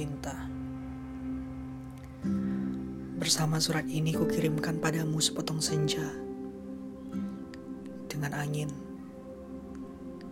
tercinta. 0.00 0.48
Bersama 3.20 3.60
surat 3.60 3.84
ini 3.84 4.16
kukirimkan 4.16 4.80
padamu 4.80 5.20
sepotong 5.20 5.60
senja 5.60 6.08
dengan 8.08 8.32
angin, 8.32 8.72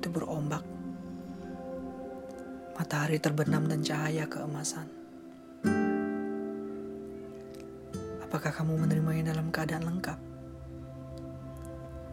debur 0.00 0.24
ombak, 0.24 0.64
matahari 2.72 3.20
terbenam 3.20 3.68
dan 3.68 3.84
cahaya 3.84 4.24
keemasan. 4.24 4.88
Apakah 8.24 8.56
kamu 8.56 8.80
menerimanya 8.80 9.36
dalam 9.36 9.52
keadaan 9.52 9.84
lengkap? 9.84 10.18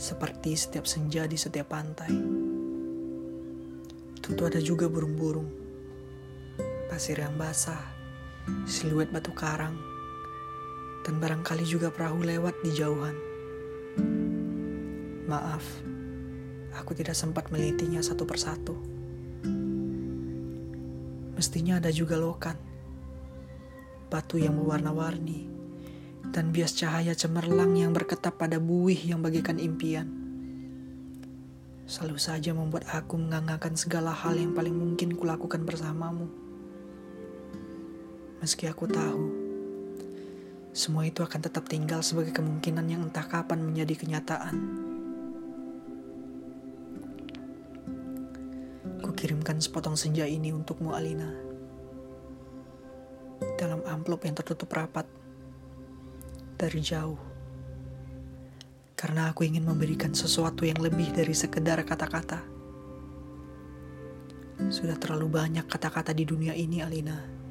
Seperti 0.00 0.56
setiap 0.56 0.88
senja 0.88 1.28
di 1.28 1.36
setiap 1.36 1.76
pantai. 1.76 2.08
Tentu 4.24 4.48
ada 4.48 4.64
juga 4.64 4.88
burung-burung, 4.88 5.63
pasir 6.94 7.18
yang 7.18 7.34
basah, 7.34 7.90
siluet 8.70 9.10
batu 9.10 9.34
karang, 9.34 9.74
dan 11.02 11.18
barangkali 11.18 11.66
juga 11.66 11.90
perahu 11.90 12.22
lewat 12.22 12.54
di 12.62 12.70
jauhan. 12.70 13.18
Maaf, 15.26 15.66
aku 16.70 16.94
tidak 16.94 17.18
sempat 17.18 17.50
melitinya 17.50 17.98
satu 17.98 18.22
persatu. 18.22 18.78
Mestinya 21.34 21.82
ada 21.82 21.90
juga 21.90 22.14
lokan, 22.14 22.54
batu 24.06 24.38
yang 24.38 24.54
berwarna-warni, 24.54 25.50
dan 26.30 26.54
bias 26.54 26.78
cahaya 26.78 27.18
cemerlang 27.18 27.74
yang 27.74 27.90
berketap 27.90 28.38
pada 28.38 28.62
buih 28.62 29.02
yang 29.02 29.18
bagaikan 29.18 29.58
impian. 29.58 30.06
Selalu 31.90 32.22
saja 32.22 32.54
membuat 32.54 32.86
aku 32.86 33.18
menganggarkan 33.18 33.74
segala 33.74 34.14
hal 34.14 34.38
yang 34.38 34.54
paling 34.54 34.78
mungkin 34.78 35.18
kulakukan 35.18 35.66
bersamamu. 35.66 36.43
Meski 38.44 38.68
aku 38.68 38.84
tahu, 38.84 39.24
semua 40.76 41.08
itu 41.08 41.24
akan 41.24 41.40
tetap 41.48 41.64
tinggal 41.64 42.04
sebagai 42.04 42.36
kemungkinan 42.36 42.84
yang 42.92 43.00
entah 43.08 43.24
kapan 43.24 43.56
menjadi 43.64 43.96
kenyataan. 43.96 44.52
Kukirimkan 49.00 49.64
sepotong 49.64 49.96
senja 49.96 50.28
ini 50.28 50.52
untukmu, 50.52 50.92
Alina. 50.92 51.32
Dalam 53.56 53.80
amplop 53.88 54.28
yang 54.28 54.36
tertutup 54.36 54.68
rapat. 54.76 55.08
Dari 56.60 56.84
jauh. 56.84 57.16
Karena 58.92 59.32
aku 59.32 59.48
ingin 59.48 59.64
memberikan 59.64 60.12
sesuatu 60.12 60.68
yang 60.68 60.84
lebih 60.84 61.16
dari 61.16 61.32
sekedar 61.32 61.80
kata-kata. 61.80 62.44
Sudah 64.68 65.00
terlalu 65.00 65.32
banyak 65.32 65.64
kata-kata 65.64 66.12
di 66.12 66.28
dunia 66.28 66.52
ini, 66.52 66.84
Alina. 66.84 67.43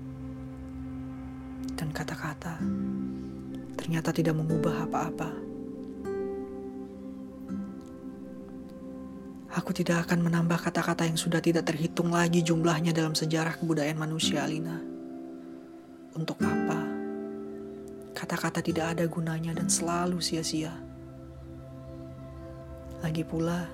Dan 1.74 1.90
kata-kata 1.90 2.62
ternyata 3.78 4.16
tidak 4.16 4.38
mengubah 4.38 4.88
apa-apa. 4.88 5.30
Aku 9.54 9.70
tidak 9.70 10.10
akan 10.10 10.26
menambah 10.26 10.58
kata-kata 10.66 11.06
yang 11.06 11.14
sudah 11.14 11.38
tidak 11.38 11.70
terhitung 11.70 12.10
lagi 12.10 12.42
jumlahnya 12.42 12.90
dalam 12.90 13.14
sejarah 13.14 13.54
kebudayaan 13.62 14.02
manusia, 14.02 14.42
Alina. 14.42 14.82
Untuk 16.18 16.42
apa? 16.42 16.80
Kata-kata 18.18 18.66
tidak 18.66 18.98
ada 18.98 19.06
gunanya 19.06 19.54
dan 19.54 19.70
selalu 19.70 20.18
sia-sia. 20.26 20.74
Lagi 23.06 23.22
pula, 23.22 23.70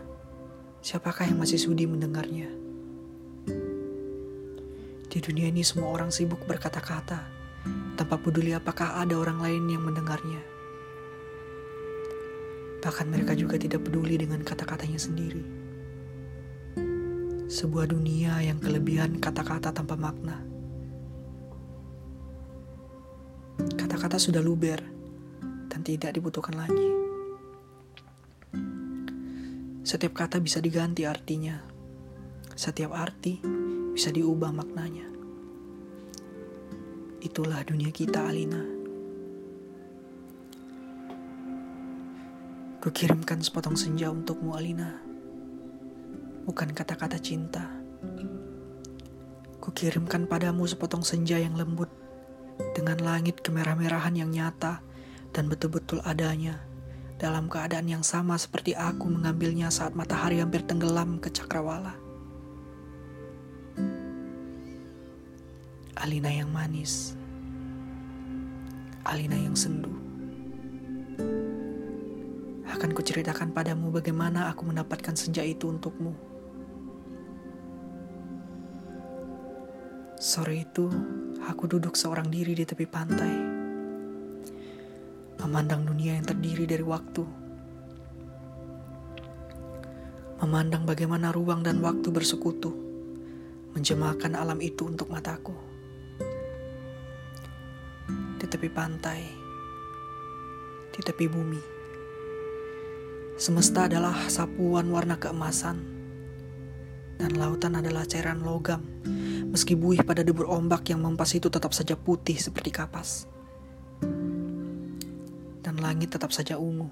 siapakah 0.83 1.31
yang 1.31 1.39
masih 1.39 1.55
sudi 1.55 1.87
mendengarnya? 1.87 2.51
Di 5.07 5.17
dunia 5.23 5.47
ini 5.47 5.63
semua 5.63 5.95
orang 5.95 6.11
sibuk 6.11 6.43
berkata-kata 6.43 7.38
tanpa 7.99 8.15
peduli 8.15 8.55
apakah 8.55 8.95
ada 8.99 9.19
orang 9.19 9.43
lain 9.43 9.67
yang 9.67 9.83
mendengarnya. 9.83 10.39
Bahkan 12.79 13.11
mereka 13.11 13.35
juga 13.35 13.59
tidak 13.59 13.83
peduli 13.83 14.15
dengan 14.15 14.39
kata-katanya 14.39 14.95
sendiri. 14.95 15.43
Sebuah 17.51 17.91
dunia 17.91 18.39
yang 18.39 18.63
kelebihan 18.63 19.19
kata-kata 19.19 19.75
tanpa 19.75 19.99
makna. 19.99 20.39
Kata-kata 23.75 24.15
sudah 24.15 24.39
luber 24.39 24.79
dan 25.67 25.83
tidak 25.83 26.15
dibutuhkan 26.15 26.55
lagi. 26.55 26.89
Setiap 29.83 30.15
kata 30.15 30.39
bisa 30.39 30.63
diganti 30.63 31.03
artinya. 31.03 31.59
Setiap 32.55 32.95
arti 32.95 33.43
bisa 33.91 34.07
diubah 34.13 34.55
maknanya. 34.55 35.18
Itulah 37.19 37.67
dunia 37.67 37.91
kita, 37.91 38.31
Alina. 38.31 38.63
Kukirimkan 42.79 43.43
sepotong 43.43 43.75
senja 43.75 44.07
untukmu, 44.07 44.55
Alina. 44.55 45.03
Bukan 46.47 46.71
kata-kata 46.71 47.19
cinta. 47.19 47.67
Kukirimkan 49.59 50.31
padamu 50.31 50.63
sepotong 50.63 51.03
senja 51.03 51.35
yang 51.35 51.59
lembut 51.59 51.91
dengan 52.71 52.95
langit 53.03 53.43
kemerah-merahan 53.43 54.15
yang 54.15 54.31
nyata 54.31 54.79
dan 55.35 55.51
betul-betul 55.51 55.99
adanya 56.07 56.63
dalam 57.19 57.51
keadaan 57.51 57.91
yang 57.91 58.03
sama 58.07 58.39
seperti 58.39 58.79
aku 58.79 59.11
mengambilnya 59.11 59.67
saat 59.67 59.91
matahari 59.91 60.39
hampir 60.39 60.63
tenggelam 60.63 61.19
ke 61.19 61.27
cakrawala. 61.27 62.08
Alina 65.97 66.29
yang 66.29 66.53
manis, 66.53 67.17
Alina 69.09 69.33
yang 69.33 69.57
sendu. 69.57 69.89
Akan 72.69 72.93
kuceritakan 72.93 73.49
padamu 73.49 73.89
bagaimana 73.89 74.53
aku 74.53 74.69
mendapatkan 74.69 75.17
senja 75.17 75.41
itu 75.41 75.65
untukmu. 75.65 76.13
Sore 80.19 80.61
itu, 80.61 80.91
aku 81.47 81.65
duduk 81.65 81.97
seorang 81.97 82.29
diri 82.29 82.53
di 82.53 82.67
tepi 82.67 82.85
pantai, 82.85 83.33
memandang 85.41 85.89
dunia 85.89 86.21
yang 86.21 86.27
terdiri 86.27 86.69
dari 86.69 86.85
waktu, 86.85 87.23
memandang 90.43 90.85
bagaimana 90.85 91.33
ruang 91.33 91.65
dan 91.65 91.81
waktu 91.81 92.13
bersekutu, 92.13 92.75
menjemahkan 93.73 94.37
alam 94.37 94.59
itu 94.61 94.85
untuk 94.85 95.09
mataku 95.09 95.68
tepi 98.49 98.65
pantai, 98.65 99.21
di 100.89 100.99
tepi 101.05 101.29
bumi. 101.29 101.61
Semesta 103.37 103.85
adalah 103.85 104.25
sapuan 104.25 104.89
warna 104.89 105.21
keemasan, 105.21 105.77
dan 107.21 107.31
lautan 107.37 107.77
adalah 107.77 108.09
cairan 108.09 108.41
logam, 108.41 108.81
meski 109.53 109.77
buih 109.77 110.01
pada 110.01 110.25
debur 110.25 110.49
ombak 110.49 110.89
yang 110.89 111.05
mempas 111.05 111.37
itu 111.37 111.45
tetap 111.45 111.77
saja 111.77 111.93
putih 111.93 112.41
seperti 112.41 112.73
kapas. 112.73 113.29
Dan 115.61 115.77
langit 115.77 116.09
tetap 116.09 116.33
saja 116.33 116.57
ungu, 116.57 116.89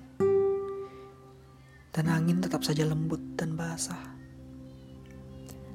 dan 1.89 2.05
angin 2.05 2.37
tetap 2.37 2.61
saja 2.61 2.85
lembut 2.85 3.33
dan 3.33 3.57
basah. 3.57 4.13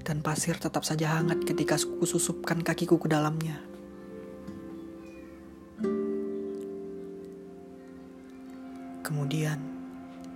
Dan 0.07 0.23
pasir 0.23 0.55
tetap 0.63 0.87
saja 0.87 1.19
hangat 1.19 1.43
ketika 1.43 1.75
kususupkan 1.99 2.63
kakiku 2.63 3.03
ke 3.03 3.11
dalamnya. 3.11 3.72
Kemudian, 9.03 9.59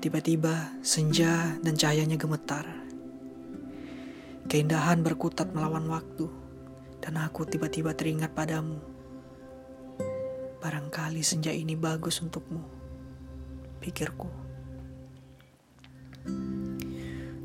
tiba-tiba 0.03 0.75
senja 0.83 1.55
dan 1.63 1.79
cahayanya 1.79 2.19
gemetar. 2.19 2.67
Keindahan 4.51 5.07
berkutat 5.07 5.55
melawan 5.55 5.87
waktu, 5.87 6.27
dan 6.99 7.23
aku 7.23 7.47
tiba-tiba 7.47 7.95
teringat 7.95 8.35
padamu. 8.35 8.83
Barangkali 10.59 11.23
senja 11.23 11.55
ini 11.55 11.79
bagus 11.79 12.19
untukmu, 12.19 12.59
pikirku. 13.79 14.27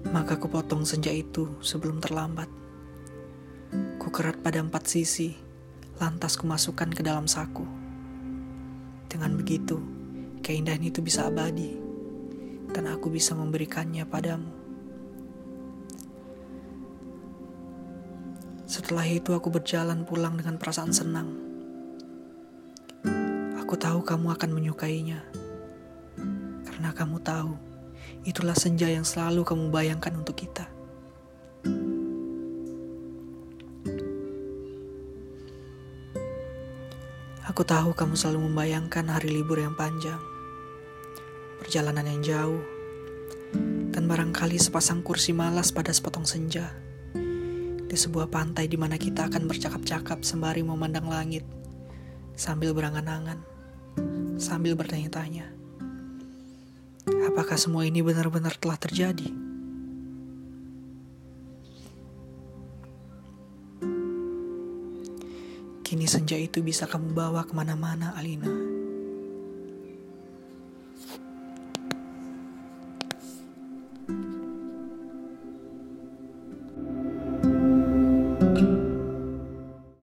Maka 0.09 0.41
kupotong 0.41 0.89
senja 0.89 1.13
itu 1.13 1.61
sebelum 1.61 2.01
terlambat. 2.01 2.49
Ku 4.01 4.09
kerat 4.09 4.41
pada 4.41 4.57
empat 4.57 4.89
sisi, 4.89 5.37
lantas 6.01 6.33
kumasukkan 6.33 6.89
ke 6.97 7.05
dalam 7.05 7.29
saku. 7.29 7.63
Dengan 9.05 9.37
begitu, 9.37 10.00
keindahan 10.51 10.83
itu 10.83 10.99
bisa 10.99 11.31
abadi 11.31 11.79
dan 12.75 12.91
aku 12.91 13.07
bisa 13.07 13.31
memberikannya 13.31 14.03
padamu. 14.03 14.51
Setelah 18.67 19.07
itu 19.07 19.31
aku 19.31 19.47
berjalan 19.47 20.03
pulang 20.03 20.35
dengan 20.35 20.59
perasaan 20.59 20.91
senang. 20.91 21.31
Aku 23.63 23.79
tahu 23.79 24.03
kamu 24.03 24.35
akan 24.35 24.51
menyukainya. 24.51 25.23
Karena 26.67 26.91
kamu 26.91 27.23
tahu, 27.23 27.55
itulah 28.27 28.55
senja 28.55 28.91
yang 28.91 29.07
selalu 29.07 29.47
kamu 29.47 29.71
bayangkan 29.71 30.11
untuk 30.19 30.35
kita. 30.35 30.67
Aku 37.47 37.63
tahu 37.63 37.95
kamu 37.95 38.19
selalu 38.19 38.51
membayangkan 38.51 39.11
hari 39.11 39.31
libur 39.31 39.59
yang 39.59 39.75
panjang, 39.75 40.19
perjalanan 41.71 42.03
yang 42.03 42.19
jauh, 42.19 42.61
dan 43.95 44.03
barangkali 44.03 44.59
sepasang 44.59 44.99
kursi 45.07 45.31
malas 45.31 45.71
pada 45.71 45.95
sepotong 45.95 46.27
senja 46.27 46.67
di 47.87 47.95
sebuah 47.95 48.27
pantai 48.27 48.67
di 48.67 48.75
mana 48.75 48.99
kita 48.99 49.31
akan 49.31 49.47
bercakap-cakap 49.47 50.19
sembari 50.19 50.67
memandang 50.67 51.07
langit 51.07 51.47
sambil 52.35 52.75
berangan-angan, 52.75 53.39
sambil 54.35 54.75
bertanya-tanya. 54.75 55.47
Apakah 57.31 57.55
semua 57.55 57.87
ini 57.87 58.03
benar-benar 58.03 58.59
telah 58.59 58.75
terjadi? 58.75 59.31
Kini 65.87 66.03
senja 66.03 66.35
itu 66.35 66.59
bisa 66.59 66.83
kamu 66.83 67.15
bawa 67.15 67.47
ke 67.47 67.55
mana-mana, 67.55 68.11
Alina. 68.19 68.60